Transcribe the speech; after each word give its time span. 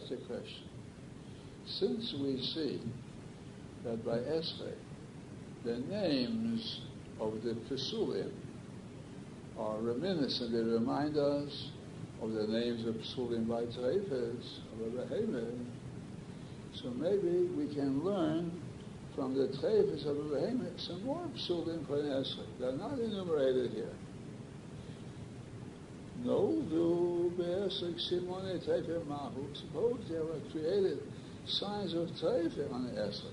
ask 0.00 0.10
the 0.10 0.16
question. 0.26 0.68
Since 1.66 2.14
we 2.20 2.40
see 2.54 2.80
that 3.84 4.04
by 4.04 4.18
Esrei, 4.18 4.74
the 5.64 5.78
names 5.78 6.80
of 7.20 7.42
the 7.42 7.54
Pesulim 7.68 8.32
are 9.58 9.78
reminiscent, 9.78 10.52
they 10.52 10.58
remind 10.58 11.16
us 11.16 11.70
of 12.22 12.32
the 12.32 12.46
names 12.46 12.86
of 12.86 12.94
Pesulim 12.94 13.48
by 13.48 13.64
Treifes, 13.64 14.60
of 14.72 15.12
Abraham. 15.12 15.66
So 16.74 16.90
maybe 16.90 17.50
we 17.56 17.74
can 17.74 18.02
learn 18.02 18.62
from 19.14 19.34
the 19.34 19.48
Treifes 19.58 20.06
of 20.06 20.16
Abraham 20.16 20.66
some 20.78 21.04
more 21.04 21.26
Pesulim 21.36 21.86
for 21.86 21.96
Esrei. 21.96 22.46
They're 22.58 22.72
not 22.72 22.98
enumerated 22.98 23.72
here. 23.72 23.92
No, 26.24 26.62
do 26.68 27.20
Simone 27.70 28.60
Tefe 28.66 29.06
Mahu. 29.06 29.46
Suppose 29.54 30.00
they 30.08 30.18
were 30.18 30.40
created 30.52 30.98
signs 31.46 31.94
of 31.94 32.08
Tefe 32.20 32.72
on 32.72 32.86
the 32.86 33.00
Esrei. 33.00 33.32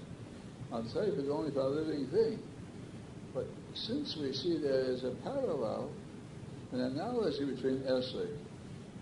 Now, 0.72 0.82
Tefe 0.82 1.20
is 1.20 1.30
only 1.30 1.52
for 1.52 1.62
a 1.62 1.68
living 1.68 2.08
thing. 2.08 2.40
But 3.34 3.46
since 3.74 4.16
we 4.20 4.34
see 4.34 4.58
there 4.58 4.92
is 4.92 5.04
a 5.04 5.12
parallel, 5.24 5.90
an 6.72 6.82
analogy 6.82 7.46
between 7.46 7.80
Esrei 7.82 8.38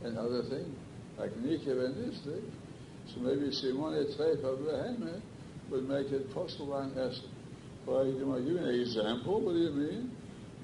and 0.03 0.17
other 0.17 0.44
things, 0.49 0.75
like 1.17 1.31
Nikev 1.31 1.86
and 1.86 1.95
Nistik, 1.95 2.44
so 3.13 3.22
maybe 3.22 3.52
Simone 3.52 4.05
Tefe 4.17 4.44
of 4.44 4.59
Behemah 4.59 5.22
would 5.70 5.88
make 5.88 6.08
it 6.08 6.33
possible 6.33 6.73
on 6.73 6.91
Esrei. 6.91 7.30
Well, 7.86 8.05
you 8.05 8.25
might 8.25 8.45
give 8.45 8.55
an 8.55 8.81
example. 8.81 9.41
What 9.41 9.53
do 9.53 9.59
you 9.59 9.72
mean? 9.72 10.11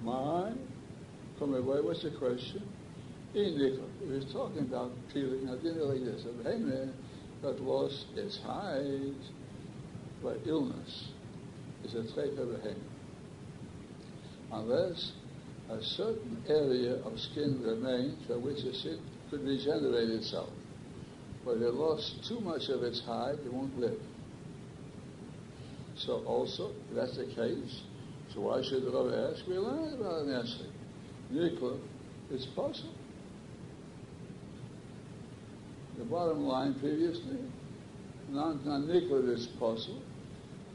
My, 0.02 0.54
come 1.38 1.54
away, 1.54 1.82
what's 1.82 2.02
the 2.02 2.10
question? 2.18 2.64
In 3.34 3.58
Nikon. 3.58 3.90
He 4.04 4.12
was 4.12 4.26
talking 4.32 4.60
about 4.60 4.92
peeling. 5.14 5.50
I 5.50 5.56
didn't 5.56 5.80
this. 6.06 6.26
A 6.26 6.44
behemoth 6.44 6.90
that 7.42 7.62
lost 7.62 8.06
its 8.16 8.40
hide 8.44 9.16
by 10.24 10.36
illness 10.46 11.10
is 11.84 11.96
a 11.96 12.14
trait 12.14 12.38
of 12.38 12.50
a 12.50 12.58
behemoth. 12.58 12.78
Unless 14.52 15.12
a 15.70 15.82
certain 15.82 16.44
area 16.50 16.96
of 17.04 17.18
skin 17.20 17.62
remains 17.64 18.18
for 18.28 18.38
which 18.40 18.58
skin 18.58 19.00
could 19.30 19.42
regenerate 19.44 20.10
itself. 20.10 20.50
But 21.46 21.56
if 21.56 21.62
it 21.62 21.74
lost 21.74 22.28
too 22.28 22.40
much 22.42 22.68
of 22.70 22.84
its 22.84 23.02
hide, 23.02 23.40
it 23.46 23.52
won't 23.52 23.80
live. 23.80 24.00
So 25.96 26.24
also, 26.26 26.72
if 26.90 26.96
that's 26.96 27.18
the 27.18 27.26
case, 27.26 27.82
so 28.34 28.42
why 28.42 28.62
should 28.62 28.84
the 28.84 28.92
Rabbi 28.92 29.32
ask? 29.32 29.48
We 29.48 29.58
learn 29.58 29.94
about 29.94 30.24
an 30.24 30.34
essay. 30.34 30.70
Nikla, 31.32 31.80
it's 32.30 32.46
possible. 32.48 32.94
The 36.02 36.08
bottom 36.08 36.48
line 36.48 36.74
previously, 36.80 37.38
non-nikla 38.32 39.36
is 39.36 39.46
possible. 39.60 40.02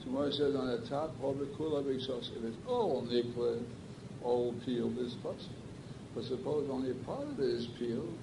Tomorrow 0.05 0.31
says 0.31 0.55
on 0.55 0.69
the 0.69 0.89
top, 0.89 1.17
all 1.21 1.35
the 1.35 1.47
Hobikula 1.47 1.83
Bixos. 1.83 2.31
If 2.37 2.45
it's 2.45 2.57
all 2.69 3.03
nikla, 3.03 3.61
all 4.23 4.55
peeled, 4.65 4.97
is 4.99 5.15
possible. 5.15 5.57
But 6.15 6.27
suppose 6.27 6.71
only 6.71 6.95
part 7.05 7.27
of 7.27 7.41
it 7.41 7.45
is 7.45 7.67
peeled 7.77 8.17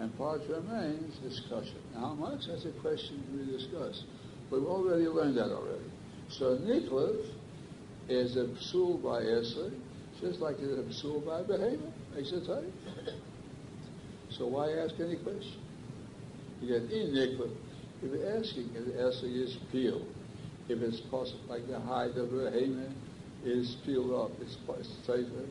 and 0.00 0.18
part 0.18 0.40
remains, 0.48 1.16
discussion. 1.18 1.76
Now, 1.94 2.00
how 2.00 2.14
much? 2.14 2.48
That's 2.48 2.64
a 2.64 2.72
question 2.80 3.22
to 3.22 3.44
be 3.44 3.56
discussed. 3.56 4.02
We've 4.50 4.66
already 4.66 5.06
learned 5.06 5.36
that 5.36 5.52
already. 5.52 5.92
So 6.28 6.58
nikla 6.58 7.24
is 8.08 8.36
a 8.36 8.46
psul 8.46 9.00
by 9.00 9.22
Esra, 9.22 9.72
just 10.20 10.40
like 10.40 10.56
it's 10.58 11.02
a 11.02 11.06
psul 11.06 11.24
by 11.24 11.42
behavior. 11.42 11.92
Makes 12.16 12.32
it 12.32 12.46
tight. 12.48 12.72
So 14.30 14.48
why 14.48 14.72
ask 14.72 14.94
any 14.98 15.18
question? 15.22 15.67
You 16.60 16.68
get 16.68 16.90
in 16.90 17.12
nikla. 17.12 17.50
If 18.02 18.12
you're 18.12 18.38
asking, 18.38 18.70
if 18.74 18.86
the 18.86 19.06
asking 19.06 19.34
is 19.34 19.56
peeled, 19.72 20.06
if 20.68 20.80
it's 20.80 21.00
possible, 21.00 21.40
like 21.48 21.66
the 21.66 21.80
of 22.16 22.32
a 22.32 22.50
hayman 22.50 22.94
is 23.44 23.76
peeled 23.84 24.12
up, 24.12 24.30
it's, 24.40 24.56
safer. 25.06 25.46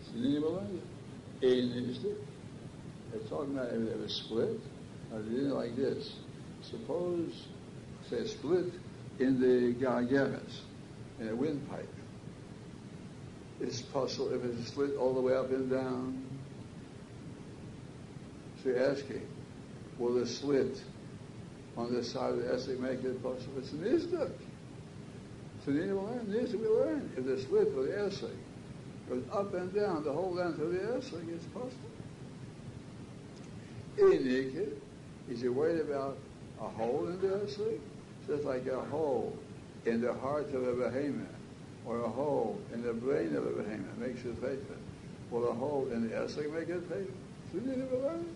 It's 0.00 0.10
is 1.90 2.04
it? 2.04 2.18
They're 3.10 3.28
talking 3.28 3.58
about 3.58 3.72
if 3.72 3.98
they 3.98 4.04
a 4.04 4.08
split, 4.08 4.60
or 5.12 5.22
they 5.22 5.40
like 5.42 5.76
this. 5.76 6.14
Suppose, 6.62 7.46
say, 8.08 8.26
split 8.26 8.72
in 9.18 9.40
the 9.40 9.74
gargeras, 9.84 10.60
in 11.20 11.28
a 11.28 11.34
windpipe. 11.34 11.88
It's 13.60 13.82
possible 13.82 14.32
if 14.32 14.44
it's 14.44 14.68
split 14.68 14.96
all 14.96 15.14
the 15.14 15.20
way 15.20 15.34
up 15.34 15.50
and 15.50 15.70
down. 15.70 16.24
So 18.62 18.70
you're 18.70 18.90
asking, 18.90 19.22
will 19.98 20.14
the 20.14 20.26
slit 20.26 20.82
on 21.76 21.92
the 21.92 22.02
side 22.02 22.30
of 22.30 22.42
the 22.42 22.52
essay 22.52 22.74
make 22.74 23.02
it 23.04 23.22
possible? 23.22 23.58
It's 23.58 23.72
an 23.72 23.84
isduk. 23.84 24.32
So 25.64 25.72
the 25.72 25.92
will 25.92 26.04
learn. 26.04 26.30
This 26.30 26.52
we 26.52 26.66
learn. 26.66 27.10
If 27.16 27.24
the 27.24 27.40
slit 27.40 27.68
of 27.68 27.74
the 27.74 28.04
essay 28.04 28.34
goes 29.08 29.22
up 29.32 29.54
and 29.54 29.72
down 29.72 30.02
the 30.04 30.12
whole 30.12 30.32
length 30.32 30.60
of 30.60 30.72
the 30.72 30.96
essay, 30.96 31.22
it's 31.28 31.44
possible. 31.46 31.90
In 33.98 34.72
is 35.28 35.40
he 35.40 35.48
worried 35.48 35.80
about 35.80 36.18
a 36.60 36.68
hole 36.68 37.06
in 37.06 37.20
the 37.20 37.42
essay? 37.44 37.78
Just 38.26 38.44
like 38.44 38.66
a 38.66 38.80
hole 38.80 39.36
in 39.86 40.00
the 40.00 40.12
heart 40.12 40.52
of 40.54 40.66
a 40.66 40.74
behemoth 40.74 41.26
or 41.86 42.00
a 42.00 42.08
hole 42.08 42.58
in 42.72 42.82
the 42.82 42.92
brain 42.92 43.34
of 43.36 43.46
a 43.46 43.50
behemoth 43.50 43.96
makes 43.98 44.24
it 44.24 44.34
faithful. 44.40 44.76
Will 45.30 45.48
a 45.48 45.52
hole 45.52 45.88
in 45.92 46.08
the 46.08 46.16
essay 46.16 46.46
make 46.46 46.68
it 46.68 46.82
faithful? 46.88 47.14
So 47.52 47.58
we 47.58 47.60
need 47.60 47.88
to 47.88 47.96
learn. 47.98 48.26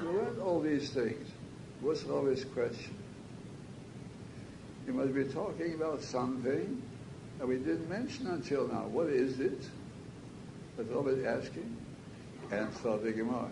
We 0.00 0.08
learned 0.08 0.40
all 0.40 0.60
these 0.60 0.90
things. 0.90 1.28
What's 1.80 2.04
Rabbi's 2.04 2.44
question? 2.44 2.96
You 4.86 4.92
must 4.92 5.14
be 5.14 5.24
talking 5.24 5.74
about 5.74 6.02
something 6.02 6.82
that 7.38 7.46
we 7.46 7.56
didn't 7.56 7.88
mention 7.88 8.26
until 8.28 8.68
now. 8.68 8.86
What 8.86 9.08
is 9.08 9.40
it? 9.40 9.62
That 10.76 10.90
Rabbi 10.90 11.10
is 11.10 11.24
asking. 11.24 11.76
Answer 12.50 12.98
the 12.98 13.12
Gemara. 13.12 13.50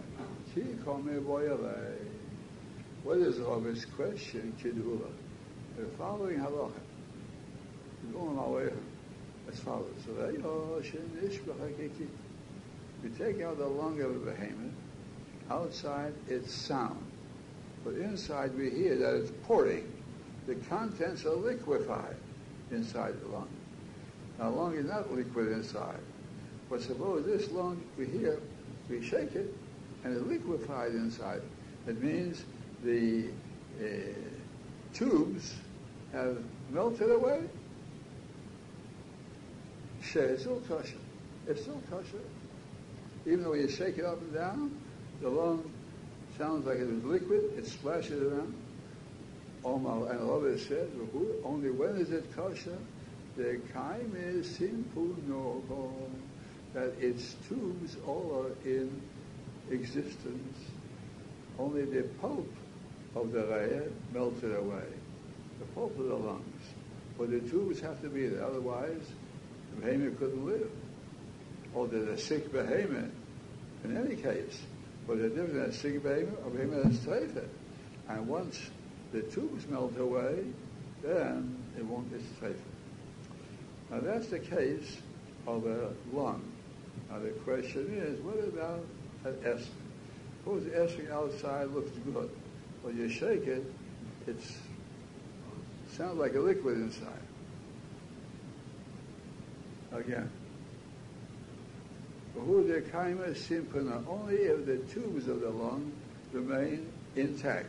What 3.02 3.18
is 3.18 3.38
Rabbi's 3.38 3.84
question? 3.84 4.52
Kidula. 4.62 5.10
The 5.76 5.86
following 5.96 6.38
halacha. 6.38 6.72
We're 8.04 8.12
going 8.18 8.38
our 8.38 8.48
way 8.48 8.70
as 9.50 9.60
follows. 9.60 10.06
We 13.02 13.08
take 13.10 13.40
out 13.40 13.58
the 13.58 13.66
lung 13.66 14.00
of 14.00 14.10
a 14.16 14.18
behemoth 14.18 14.74
Outside, 15.50 16.14
it's 16.28 16.52
sound. 16.52 17.04
But 17.84 17.94
inside, 17.94 18.56
we 18.56 18.70
hear 18.70 18.96
that 18.96 19.14
it's 19.14 19.32
pouring. 19.44 19.90
The 20.46 20.54
contents 20.54 21.24
are 21.24 21.34
liquefied 21.34 22.16
inside 22.70 23.20
the 23.20 23.28
lung. 23.28 23.48
Now, 24.38 24.50
lung 24.50 24.76
is 24.76 24.86
not 24.86 25.12
liquid 25.12 25.52
inside. 25.52 25.98
But 26.68 26.82
suppose 26.82 27.26
this 27.26 27.50
lung, 27.50 27.82
we 27.98 28.06
hear, 28.06 28.38
we 28.88 29.02
shake 29.02 29.34
it, 29.34 29.52
and 30.04 30.16
it's 30.16 30.24
liquefied 30.26 30.92
inside. 30.92 31.42
It 31.86 32.00
means 32.02 32.44
the 32.84 33.28
uh, 33.80 33.86
tubes 34.94 35.56
have 36.12 36.38
melted 36.70 37.10
away. 37.10 37.42
It's 40.00 40.42
still 40.42 40.62
kosher. 40.68 40.96
It's 41.46 41.62
still 41.62 41.82
kosher. 41.90 42.22
Even 43.26 43.42
though 43.42 43.54
you 43.54 43.68
shake 43.68 43.98
it 43.98 44.04
up 44.04 44.20
and 44.20 44.32
down, 44.32 44.80
the 45.20 45.28
lung 45.28 45.70
sounds 46.38 46.66
like 46.66 46.78
it 46.78 46.88
was 46.88 47.04
liquid, 47.04 47.52
it 47.56 47.66
splashes 47.66 48.22
around. 48.22 48.54
Omar 49.64 50.10
and 50.10 50.20
Ulla 50.20 50.58
said, 50.58 50.88
only 51.44 51.70
when 51.70 51.96
is 51.96 52.10
it 52.10 52.34
kosher? 52.34 52.78
The 53.36 53.60
kaim 53.72 54.16
is 54.16 54.48
simple 54.56 55.14
no 55.28 55.62
that 56.72 56.92
its 57.00 57.36
tubes 57.48 57.96
all 58.06 58.46
are 58.46 58.68
in 58.68 59.00
existence. 59.70 60.58
Only 61.58 61.84
the 61.84 62.04
pulp 62.20 62.48
of 63.14 63.32
the 63.32 63.40
raya 63.40 63.90
melted 64.14 64.56
away, 64.56 64.86
the 65.58 65.66
pulp 65.74 65.98
of 65.98 66.06
the 66.06 66.14
lungs. 66.14 66.62
But 67.18 67.30
the 67.30 67.40
tubes 67.40 67.80
have 67.80 68.00
to 68.02 68.08
be 68.08 68.28
there, 68.28 68.44
otherwise 68.44 69.02
the 69.74 69.82
behemoth 69.82 70.18
couldn't 70.18 70.46
live. 70.46 70.70
Or 71.74 71.86
the 71.86 72.16
sick 72.16 72.50
behemoth. 72.50 73.10
In 73.84 73.96
any 73.96 74.16
case, 74.16 74.62
but 75.10 75.20
the 75.20 75.28
difference 75.28 75.74
is 75.74 75.80
sick 75.80 76.02
behemoth 76.04 76.38
or 76.44 76.50
behemoth 76.50 76.86
is 76.86 76.98
treifa. 77.00 77.44
And 78.08 78.28
once 78.28 78.70
the 79.10 79.22
tubes 79.22 79.66
melt 79.66 79.98
away, 79.98 80.44
then 81.02 81.58
it 81.76 81.84
won't 81.84 82.08
be 82.12 82.18
treifa. 82.40 82.54
Now 83.90 83.98
that's 83.98 84.28
the 84.28 84.38
case 84.38 84.98
of 85.48 85.66
a 85.66 85.90
lung. 86.12 86.44
Now 87.10 87.18
the 87.18 87.30
question 87.30 87.92
is, 87.92 88.20
what 88.20 88.38
about 88.38 88.84
an 89.24 89.36
ester? 89.44 89.66
Suppose 90.38 90.64
the 90.66 90.80
ester 90.80 91.12
outside 91.12 91.70
looks 91.70 91.90
good. 92.14 92.30
When 92.82 92.96
you 92.96 93.08
shake 93.08 93.48
it, 93.48 93.64
it 94.28 94.40
sounds 95.90 96.18
like 96.20 96.36
a 96.36 96.40
liquid 96.40 96.76
inside. 96.76 97.08
Again, 99.90 100.30
who 102.40 102.66
the 102.66 102.80
kaima 102.80 103.34
simpana, 103.34 104.02
only 104.08 104.36
if 104.36 104.66
the 104.66 104.78
tubes 104.92 105.28
of 105.28 105.40
the 105.40 105.50
lung 105.50 105.92
remain 106.32 106.86
intact. 107.16 107.66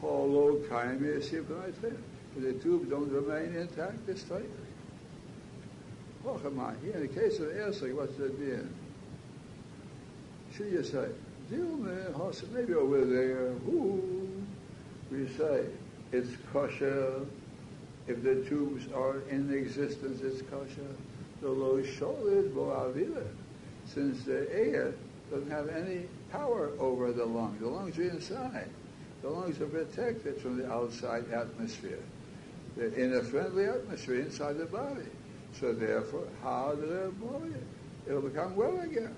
hollow 0.00 0.56
kaim 0.68 1.04
If 1.04 1.30
The 1.30 2.52
tubes 2.54 2.88
don't 2.88 3.10
remain 3.10 3.54
intact, 3.54 4.08
it's 4.08 4.22
tight. 4.22 4.48
Here, 6.24 6.92
in 6.94 7.00
the 7.00 7.08
case 7.08 7.38
of 7.38 7.46
Esli, 7.46 7.94
what's 7.94 8.18
it 8.18 8.38
being? 8.38 8.68
Should 10.54 10.72
you 10.72 10.82
say, 10.82 11.08
Dilma, 11.50 12.52
maybe 12.52 12.74
over 12.74 13.04
there, 13.04 13.52
who 13.64 14.02
we 15.10 15.26
say 15.28 15.64
it's 16.12 16.30
kosher. 16.52 17.26
If 18.06 18.22
the 18.22 18.44
tubes 18.48 18.90
are 18.92 19.20
in 19.30 19.52
existence, 19.52 20.20
it's 20.22 20.42
kosher. 20.42 20.94
The 21.40 21.48
low 21.48 21.80
sholid 21.82 22.52
bo'avila, 22.52 23.26
since 23.86 24.24
the 24.24 24.48
air 24.52 24.92
doesn't 25.30 25.50
have 25.50 25.68
any 25.68 26.06
power 26.32 26.70
over 26.78 27.12
the 27.12 27.24
lungs. 27.24 27.60
The 27.60 27.68
lungs 27.68 27.98
are 27.98 28.02
inside. 28.02 28.68
The 29.22 29.30
lungs 29.30 29.60
are 29.60 29.66
protected 29.66 30.40
from 30.40 30.58
the 30.58 30.70
outside 30.70 31.30
atmosphere. 31.32 31.98
They're 32.76 32.88
in 32.88 33.14
a 33.14 33.22
friendly 33.22 33.66
atmosphere 33.66 34.20
inside 34.20 34.58
the 34.58 34.66
body. 34.66 35.06
So 35.52 35.72
therefore, 35.72 36.28
how 36.42 36.74
do 36.74 36.86
they 36.86 38.10
It'll 38.10 38.22
become 38.22 38.56
well 38.56 38.80
again. 38.80 39.14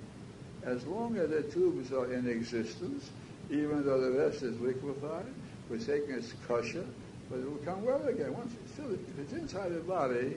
As 0.65 0.85
long 0.87 1.17
as 1.17 1.31
the 1.31 1.43
tubes 1.43 1.93
are 1.93 2.13
in 2.13 2.29
existence, 2.29 3.11
even 3.51 3.85
though 3.85 4.01
the 4.01 4.19
rest 4.19 4.43
is 4.43 4.59
liquefied, 4.61 5.27
we're 5.69 5.79
taking 5.79 6.15
its 6.15 6.35
kosher, 6.47 6.85
but 7.31 7.39
it 7.39 7.45
will 7.45 7.59
come 7.65 7.85
well 7.85 8.03
again. 8.07 8.33
Once 8.33 8.53
it's 8.63 8.73
still, 8.73 8.93
if 8.93 9.19
it's 9.19 9.33
inside 9.33 9.73
the 9.73 9.81
body, 9.81 10.37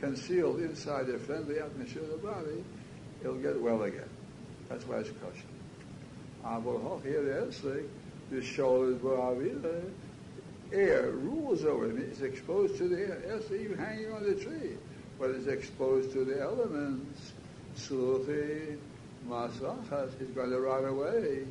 concealed 0.00 0.60
inside 0.60 1.06
the 1.06 1.18
friendly 1.18 1.58
atmosphere 1.58 2.02
of 2.02 2.10
the 2.10 2.16
body, 2.16 2.64
it'll 3.20 3.34
get 3.36 3.60
well 3.60 3.82
again. 3.82 4.08
That's 4.68 4.86
why 4.86 4.98
it's 4.98 5.10
kosher. 5.10 5.46
Aber 6.44 6.76
ah, 6.76 6.88
oh, 6.92 7.00
here 7.04 7.22
the 7.22 7.84
the 8.30 8.42
shoulders 8.42 9.02
were 9.02 9.18
air 10.72 11.10
rules 11.10 11.64
over 11.64 11.90
it. 11.90 11.98
It's 11.98 12.20
exposed 12.20 12.76
to 12.78 12.88
the 12.88 12.96
air. 12.96 13.22
Yes, 13.26 13.50
even 13.50 13.76
hanging 13.76 14.12
on 14.12 14.22
the 14.22 14.34
tree, 14.34 14.76
but 15.18 15.30
it's 15.30 15.46
exposed 15.46 16.12
to 16.12 16.24
the 16.24 16.40
elements. 16.40 17.32
Sufi, 17.74 18.76
masachas 19.28 20.20
is 20.20 20.30
going 20.30 20.50
to 20.50 20.60
rot 20.60 20.84
away, 20.84 21.44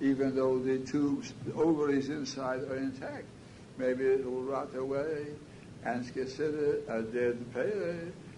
even 0.00 0.36
though 0.36 0.58
the 0.58 0.78
tubes, 0.78 1.32
the 1.46 1.54
ovaries 1.54 2.08
inside 2.08 2.60
are 2.62 2.76
intact. 2.76 3.24
Maybe 3.78 4.04
it 4.04 4.24
will 4.24 4.42
rot 4.42 4.74
away 4.76 5.26
Uh, 5.84 5.88
and 5.88 6.00
it's 6.00 6.10
considered 6.10 6.82
a 6.88 7.02
dead 7.02 7.52
pele. 7.52 7.96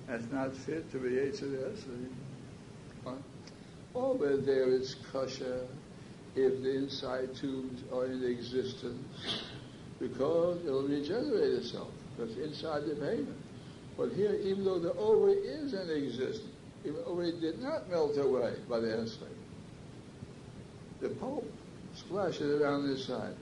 That's 0.08 0.30
not 0.32 0.54
fit 0.54 0.90
to 0.92 0.98
be 0.98 1.10
Yetzirah. 1.10 1.76
Over 3.94 4.36
there 4.38 4.68
is 4.68 4.96
kosher 5.12 5.66
if 6.34 6.62
the 6.62 6.76
inside 6.76 7.34
tubes 7.36 7.82
are 7.92 8.06
in 8.06 8.24
existence 8.24 9.44
because 10.00 10.64
it'll 10.64 10.88
regenerate 10.88 11.52
itself 11.54 11.90
because 12.16 12.36
inside 12.38 12.84
the 12.86 12.94
payment. 12.94 13.36
But 13.96 14.12
here, 14.12 14.34
even 14.34 14.64
though 14.64 14.78
the 14.78 14.94
ovary 14.94 15.34
is 15.34 15.74
in 15.74 15.90
existence, 15.90 16.50
even 16.84 16.96
the 16.96 17.04
ovary 17.04 17.32
did 17.40 17.60
not 17.60 17.90
melt 17.90 18.16
away 18.16 18.54
by 18.68 18.80
the 18.80 18.94
acid, 18.94 19.28
the 21.00 21.10
pulp 21.10 21.44
splashes 21.94 22.60
around 22.60 22.88
the 22.88 22.98
side. 22.98 23.34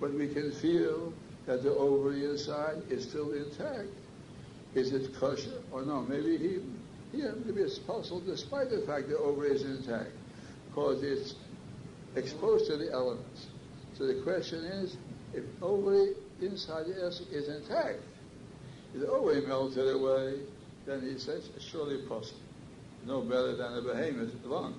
But 0.00 0.14
we 0.14 0.28
can 0.28 0.50
feel 0.52 1.12
that 1.48 1.62
the 1.62 1.74
ovary 1.74 2.26
inside 2.26 2.76
is 2.90 3.08
still 3.08 3.32
intact. 3.32 3.88
Is 4.74 4.92
it 4.92 5.18
kosher 5.18 5.62
or 5.72 5.82
no? 5.82 6.02
Maybe 6.02 6.36
he, 6.36 6.58
here, 7.10 7.34
maybe 7.46 7.62
it's 7.62 7.78
possible 7.78 8.20
despite 8.20 8.68
the 8.68 8.82
fact 8.82 9.08
the 9.08 9.16
ovary 9.16 9.52
is 9.52 9.62
intact 9.62 10.10
because 10.68 11.02
it's 11.02 11.34
exposed 12.16 12.66
to 12.66 12.76
the 12.76 12.92
elements. 12.92 13.46
So 13.96 14.06
the 14.06 14.20
question 14.22 14.62
is, 14.62 14.98
if 15.32 15.44
ovary 15.62 16.12
inside 16.42 16.84
the 16.84 17.06
acid 17.06 17.28
is 17.32 17.48
intact, 17.48 18.00
if 18.94 19.00
the 19.00 19.08
ovary 19.08 19.40
melted 19.46 19.88
away, 19.88 20.40
then 20.84 21.00
he 21.00 21.18
says 21.18 21.48
surely 21.58 22.02
possible. 22.06 22.40
No 23.06 23.22
better 23.22 23.56
than 23.56 23.78
a 23.78 23.80
behemoth's 23.80 24.34
lung. 24.44 24.78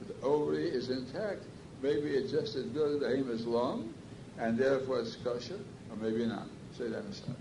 If 0.00 0.08
the 0.08 0.26
ovary 0.26 0.68
is 0.68 0.90
intact, 0.90 1.42
maybe 1.82 2.10
it's 2.10 2.30
just 2.30 2.54
as 2.54 2.66
good 2.66 2.88
as 2.88 3.02
a 3.02 3.08
behemoth's 3.08 3.46
lung, 3.46 3.92
and 4.38 4.56
therefore 4.56 5.00
it's 5.00 5.16
kosher, 5.16 5.58
or 5.90 5.96
maybe 5.96 6.26
not. 6.26 6.46
Say 6.76 6.88
that 6.88 7.04
aside. 7.04 7.36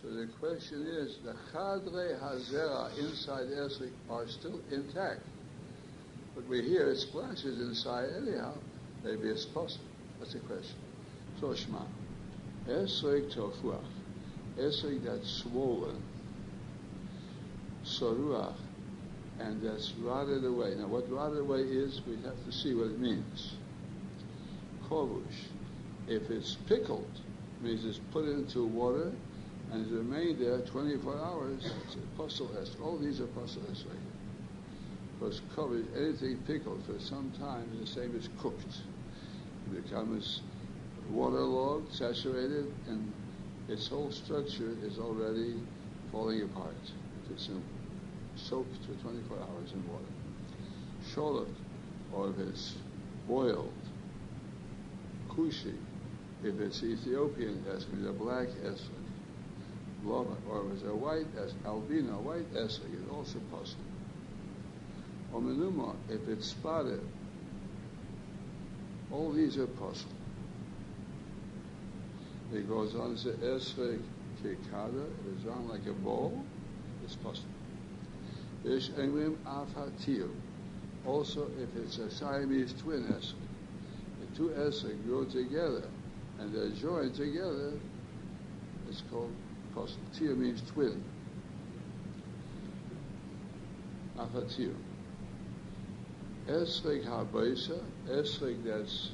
So 0.00 0.08
the 0.10 0.28
question 0.38 0.86
is, 0.86 1.18
the 1.24 1.34
chadre 1.52 2.20
hazera 2.20 2.96
inside 2.98 3.48
Esrik 3.48 3.90
are 4.08 4.28
still 4.28 4.60
intact. 4.70 5.20
But 6.34 6.46
we 6.48 6.62
hear 6.62 6.88
it 6.88 6.98
splashes 6.98 7.58
inside 7.60 8.10
anyhow. 8.16 8.54
Maybe 9.02 9.28
it's 9.28 9.44
possible. 9.46 9.84
That's 10.20 10.34
the 10.34 10.40
question. 10.40 10.76
So 11.40 11.54
Shema. 11.54 11.82
Esrik 12.68 13.34
tofuach. 13.34 13.84
Esrik 14.56 15.04
that's 15.04 15.42
swollen. 15.42 16.00
Soruach. 17.84 18.54
And 19.40 19.62
that's 19.62 19.92
rotted 20.00 20.44
away. 20.44 20.74
Now 20.76 20.86
what 20.86 21.10
rotted 21.10 21.38
away 21.38 21.62
is, 21.62 22.00
we 22.06 22.14
have 22.22 22.44
to 22.44 22.52
see 22.52 22.74
what 22.74 22.86
it 22.86 23.00
means. 23.00 23.54
Kovush. 24.88 25.57
If 26.08 26.30
it's 26.30 26.56
pickled, 26.66 27.10
means 27.62 27.84
it's 27.84 28.00
put 28.12 28.24
into 28.24 28.64
water 28.64 29.12
and 29.72 29.82
it's 29.82 29.92
remained 29.92 30.38
there 30.38 30.60
24 30.60 31.16
hours, 31.18 31.70
it's 31.84 31.96
apostle 32.14 32.50
est. 32.60 32.80
All 32.82 32.96
these 32.96 33.20
are 33.20 33.24
apostle 33.24 33.62
est 33.70 33.84
right 33.86 33.98
because 35.18 35.40
covered 35.54 35.84
anything 35.96 36.36
pickled 36.46 36.82
for 36.84 36.98
some 37.00 37.32
time 37.38 37.68
is 37.74 37.92
the 37.92 38.00
same 38.00 38.16
as 38.16 38.28
cooked. 38.40 38.82
It 39.72 39.84
becomes 39.84 40.42
waterlogged, 41.10 41.92
saturated, 41.92 42.72
and 42.88 43.12
its 43.68 43.88
whole 43.88 44.12
structure 44.12 44.76
is 44.84 44.98
already 44.98 45.54
falling 46.12 46.42
apart. 46.42 46.74
If 47.24 47.32
it's 47.32 47.50
soaked 48.36 48.84
for 48.86 49.02
24 49.02 49.38
hours 49.38 49.72
in 49.72 49.86
water. 49.88 50.04
Sholok, 51.12 51.52
or 52.12 52.30
if 52.30 52.38
it's 52.38 52.74
boiled. 53.26 53.72
Kushi, 55.30 55.74
if 56.44 56.60
it's 56.60 56.82
Ethiopian 56.82 57.64
esrog, 57.68 58.08
a 58.08 58.12
black. 58.12 58.48
Loma, 60.04 60.36
or 60.48 60.64
if 60.66 60.74
it's 60.74 60.82
a 60.84 60.94
white 60.94 61.26
esrog, 61.36 61.66
albino, 61.66 62.12
white 62.20 62.52
esrog, 62.54 62.94
is 62.94 63.10
also 63.12 63.38
possible. 63.50 63.82
Or 65.32 65.40
menuma, 65.40 65.94
if 66.08 66.28
it's 66.28 66.48
spotted. 66.48 67.00
All 69.10 69.32
these 69.32 69.56
are 69.56 69.66
possible. 69.66 70.12
He 72.52 72.60
goes 72.60 72.94
on 72.94 73.16
to 73.16 73.18
say, 73.18 73.30
Esrek 73.30 74.00
kikada, 74.42 75.04
it 75.04 75.40
is 75.40 75.46
on 75.46 75.68
like 75.68 75.86
a 75.86 75.92
bowl, 75.92 76.44
it's 77.04 77.16
possible. 77.16 77.48
Ish 78.64 78.90
emrim 78.90 79.36
afatiu. 79.46 80.30
Also, 81.06 81.50
if 81.60 81.82
it's 81.82 81.98
a 81.98 82.10
Siamese 82.10 82.74
twin 82.80 83.04
Esrek, 83.04 83.34
the 84.20 84.36
two 84.36 84.48
Esrek 84.50 85.04
grow 85.06 85.24
together 85.24 85.88
and 86.38 86.54
they're 86.54 86.68
joined 86.70 87.14
together, 87.14 87.72
it's 88.88 89.02
called 89.10 89.32
possible. 89.74 90.02
Tia 90.16 90.30
means 90.30 90.62
twin. 90.72 91.02
Afatiu. 94.18 94.74
Esrog 96.48 97.04
habaisa, 97.04 97.78
esrog 98.08 98.64
that's 98.64 99.10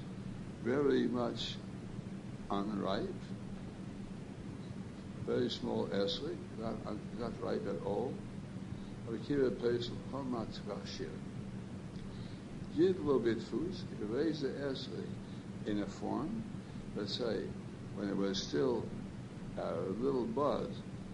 very 0.62 1.08
much 1.08 1.56
unripe, 2.50 3.08
very 5.26 5.50
small 5.50 5.86
esrog, 5.88 6.36
not, 6.58 6.74
not 7.18 7.32
ripe 7.42 7.66
at 7.66 7.84
all. 7.84 8.14
Give 9.28 9.40
a 12.98 13.02
little 13.02 13.20
bit 13.20 13.42
raise 14.06 14.40
the 14.40 14.48
esrog 14.48 15.06
in 15.66 15.82
a 15.82 15.86
form, 15.86 16.42
let's 16.96 17.16
say 17.16 17.42
when 17.96 18.08
it 18.08 18.16
was 18.16 18.42
still 18.42 18.84
a 19.58 19.74
little 20.00 20.24
bud, 20.24 20.70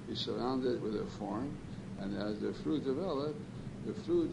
you 0.09 0.15
surrounded 0.15 0.77
it 0.77 0.81
with 0.83 0.97
a 0.97 1.07
form, 1.19 1.57
and 2.01 2.17
as 2.21 2.41
the 2.41 2.53
fruit 2.53 2.85
developed, 2.85 3.39
the 3.87 3.95
fruit 4.03 4.33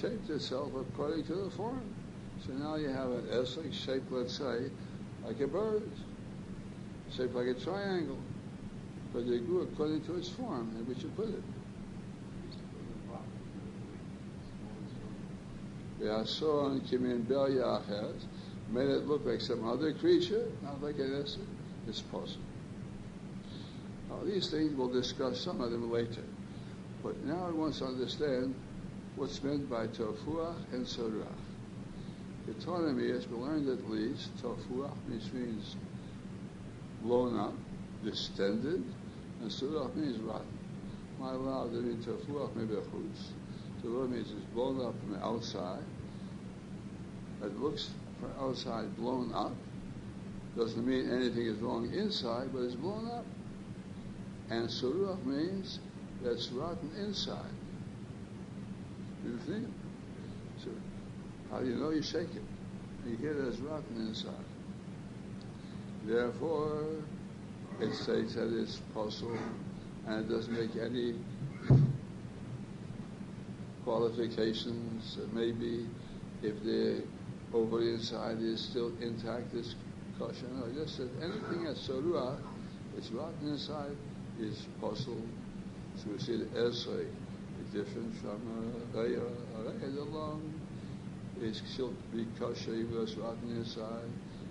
shaped 0.00 0.28
itself 0.30 0.70
according 0.74 1.24
to 1.24 1.34
the 1.34 1.50
form. 1.50 1.82
So 2.46 2.52
now 2.52 2.76
you 2.76 2.88
have 2.88 3.10
an 3.10 3.22
esrog 3.32 3.72
shaped, 3.72 4.10
let's 4.10 4.36
say, 4.36 4.70
like 5.24 5.40
a 5.40 5.46
bird, 5.46 5.88
shaped 7.14 7.34
like 7.34 7.48
a 7.48 7.54
triangle, 7.54 8.18
but 9.12 9.20
it 9.20 9.46
grew 9.46 9.62
according 9.62 10.02
to 10.04 10.16
its 10.16 10.28
form 10.28 10.74
in 10.78 10.86
which 10.86 11.02
you 11.02 11.08
put 11.10 11.28
it. 11.28 11.42
We 16.00 16.08
are 16.08 16.26
so 16.26 16.46
V'ason 16.46 16.80
kimin 16.88 17.26
bel 17.26 17.48
yachet 17.48 18.20
made 18.70 18.88
it 18.88 19.06
look 19.06 19.24
like 19.24 19.40
some 19.40 19.68
other 19.68 19.92
creature, 19.92 20.46
not 20.62 20.82
like 20.82 20.98
an 20.98 21.10
esrog. 21.10 21.46
It's 21.88 22.00
possible. 22.00 22.42
Now, 24.08 24.18
these 24.24 24.50
things 24.50 24.74
we'll 24.74 24.88
discuss 24.88 25.40
some 25.40 25.60
of 25.60 25.70
them 25.70 25.90
later. 25.90 26.22
But 27.02 27.24
now 27.24 27.46
I 27.46 27.50
want 27.50 27.74
to 27.76 27.84
understand 27.84 28.54
what's 29.14 29.42
meant 29.42 29.70
by 29.70 29.86
tofuach 29.86 30.56
and 30.72 30.84
sorach. 30.84 31.26
Autonomy, 32.48 33.10
as 33.10 33.26
we 33.28 33.36
learned 33.36 33.68
at 33.68 33.90
least, 33.90 34.30
tofuach 34.42 34.92
means 35.08 35.76
blown 37.02 37.38
up, 37.38 37.54
distended, 38.04 38.84
and 39.40 39.50
surach 39.50 39.94
means 39.94 40.18
rotten. 40.18 40.46
My 41.18 41.32
love, 41.32 41.72
that 41.72 41.84
means 41.84 42.04
tofuach 42.04 42.54
maybe 42.56 42.74
a 42.74 42.80
means 44.08 44.30
it's 44.30 44.46
blown 44.52 44.84
up 44.84 44.94
from 45.00 45.12
the 45.12 45.24
outside. 45.24 45.84
It 47.46 47.60
looks 47.60 47.90
from 48.20 48.32
outside 48.44 48.96
blown 48.96 49.32
up. 49.32 49.52
Doesn't 50.56 50.84
mean 50.84 51.10
anything 51.10 51.46
is 51.46 51.58
wrong 51.58 51.92
inside, 51.92 52.48
but 52.52 52.62
it's 52.62 52.74
blown 52.74 53.06
up. 53.06 53.24
And 54.50 54.68
surach 54.68 55.24
means 55.24 55.78
that's 56.24 56.48
rotten 56.48 56.90
inside. 56.98 57.52
You 59.24 59.38
think? 59.46 59.68
So 60.62 60.70
how 61.50 61.60
do 61.60 61.66
you 61.66 61.76
know? 61.76 61.90
You 61.90 62.02
shake 62.02 62.34
it. 62.34 62.42
You 63.08 63.16
hear 63.16 63.32
it 63.32 63.48
as 63.48 63.60
rotten 63.60 64.08
inside. 64.08 64.32
Therefore, 66.04 66.84
it 67.80 67.94
states 67.94 68.34
that 68.34 68.52
it's 68.60 68.80
possible 68.92 69.38
and 70.08 70.24
it 70.24 70.32
doesn't 70.32 70.52
make 70.52 70.74
any 70.76 71.14
qualifications. 73.84 75.18
Maybe 75.32 75.86
if 76.42 76.62
the 76.64 77.02
over 77.52 77.80
the 77.80 77.94
inside 77.94 78.38
is 78.40 78.60
still 78.60 78.92
intact, 79.00 79.54
it's 79.54 79.74
kosher. 80.18 80.46
I 80.64 80.74
just 80.74 80.96
said 80.96 81.08
anything 81.22 81.64
that's 81.64 81.86
sorua, 81.88 82.36
it's 82.96 83.10
rotten 83.10 83.48
inside, 83.48 83.96
is 84.40 84.66
possible. 84.80 85.22
So 85.96 86.10
we 86.10 86.18
see 86.18 86.36
the 86.36 86.44
esrei 86.58 87.06
is 87.06 87.72
different 87.72 88.14
from 88.20 88.40
a 88.94 88.96
raya. 88.96 89.22
Raya 89.58 89.98
alone 89.98 90.60
is 91.40 91.62
still 91.72 91.94
be 92.12 92.26
kosher 92.38 92.74
even 92.74 93.02
it's 93.02 93.14
rotten 93.14 93.56
inside, 93.56 94.10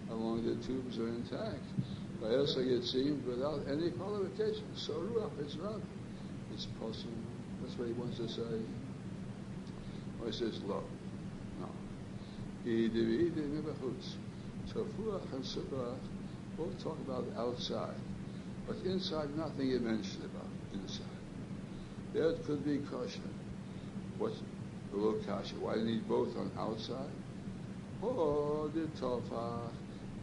along 0.10 0.46
the 0.46 0.56
tubes 0.66 0.98
are 0.98 1.08
intact. 1.08 1.62
By 2.22 2.28
esrei 2.28 2.80
it 2.80 2.86
seems 2.86 3.26
without 3.28 3.62
any 3.70 3.92
qualification. 3.92 4.64
Sorua, 4.76 5.30
it's 5.40 5.56
rotten. 5.58 5.84
It's 6.54 6.66
possible. 6.80 7.12
That's 7.62 7.78
what 7.78 7.88
he 7.88 7.94
wants 7.94 8.18
to 8.18 8.30
say. 8.30 8.62
Or 10.22 10.28
he 10.28 10.32
says, 10.32 10.62
lo. 10.66 10.84
No. 12.66 12.72
Tofuach 14.74 15.32
and 15.34 15.44
Subrach 15.44 15.98
both 16.58 16.84
talk 16.84 16.98
about 17.08 17.26
outside, 17.38 17.94
but 18.66 18.76
inside 18.86 19.38
nothing 19.38 19.70
is 19.70 19.82
mentioned 19.82 20.24
about 20.26 20.48
inside. 20.74 21.06
There 22.14 22.32
it 22.32 22.44
could 22.46 22.66
be 22.66 22.80
kosher. 22.90 23.20
What's 24.18 24.42
little 24.92 25.22
kosher? 25.28 25.58
Why 25.60 25.76
do 25.76 25.82
you 25.82 25.86
need 25.86 26.08
both 26.10 26.36
on 26.38 26.50
outside? 26.58 27.12
Or 28.02 28.70
the 28.74 28.88
tofach, 29.00 29.70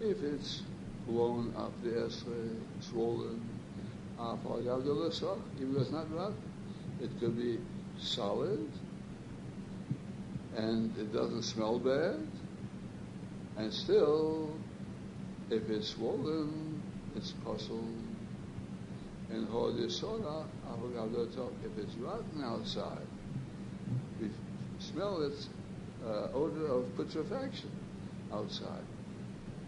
if 0.00 0.20
it's 0.24 0.62
blown 1.06 1.54
up 1.56 1.70
the 1.84 1.90
esrei, 1.90 2.56
swollen, 2.80 3.40
even 4.18 4.84
though 4.84 5.80
it's 5.80 5.90
not 5.92 6.12
rotten, 6.12 6.34
it 7.00 7.10
could 7.20 7.36
be 7.36 7.58
solid 8.00 8.68
and 10.56 10.96
it 10.98 11.12
doesn't 11.12 11.42
smell 11.42 11.78
bad, 11.78 12.16
and 13.56 13.72
still, 13.72 14.50
if 15.50 15.68
it's 15.70 15.88
swollen, 15.88 16.82
it's 17.16 17.32
puzzled. 17.44 17.84
And 19.30 19.48
hodisona, 19.48 20.44
if 21.64 21.78
it's 21.78 21.94
rotten 21.96 22.44
outside, 22.44 23.06
we 24.20 24.28
smell 24.78 25.22
its 25.22 25.48
uh, 26.04 26.28
odor 26.34 26.66
of 26.66 26.84
putrefaction 26.96 27.70
outside, 28.32 28.84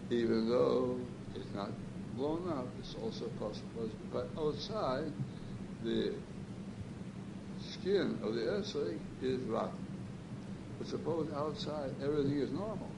even 0.09 0.49
though 0.49 0.99
it's 1.35 1.53
not 1.55 1.69
blown 2.15 2.47
up, 2.49 2.67
it's 2.79 2.95
also 3.01 3.25
possible. 3.39 3.89
But 4.13 4.29
outside, 4.37 5.11
the 5.83 6.13
skin 7.59 8.19
of 8.23 8.35
the 8.35 8.41
esrei 8.41 8.97
is 9.21 9.39
rotten. 9.41 9.84
Suppose 10.85 11.27
outside 11.35 11.91
everything 12.03 12.39
is 12.39 12.51
normal. 12.51 12.89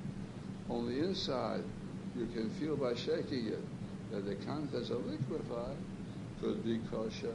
Only 0.70 1.00
inside 1.00 1.64
you 2.18 2.26
can 2.28 2.50
feel 2.52 2.76
by 2.76 2.96
shaking 2.96 3.48
it 3.48 3.64
that 4.12 4.26
the 4.26 4.36
contents 4.46 4.92
are 4.92 4.98
liquefied 4.98 5.78
could 6.42 6.64
be 6.66 6.80
kosher. 6.92 7.34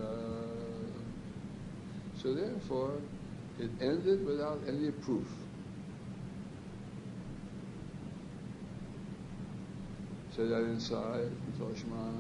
So 2.23 2.35
therefore, 2.35 2.93
it 3.59 3.71
ended 3.81 4.27
without 4.27 4.61
any 4.69 4.91
proof. 4.91 5.27
Say 10.37 10.47
that 10.47 10.63
inside, 10.63 11.31
Toshma. 11.59 12.11